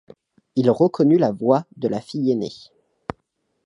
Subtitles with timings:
[0.55, 2.53] Il reconnut la voix de la fille aînée.